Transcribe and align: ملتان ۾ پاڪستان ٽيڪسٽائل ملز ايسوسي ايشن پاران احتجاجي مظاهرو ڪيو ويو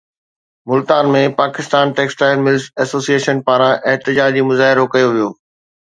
ملتان 0.69 1.09
۾ 1.15 1.19
پاڪستان 1.41 1.93
ٽيڪسٽائل 1.99 2.41
ملز 2.47 2.65
ايسوسي 2.85 3.13
ايشن 3.17 3.45
پاران 3.51 3.73
احتجاجي 3.93 4.47
مظاهرو 4.51 4.91
ڪيو 4.97 5.07
ويو 5.13 5.29